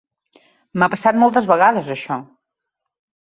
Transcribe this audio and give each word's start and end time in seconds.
M'ha 0.83 0.87
passat 0.93 1.19
moltes 1.25 1.49
vegades, 1.51 1.91
això. 1.97 2.17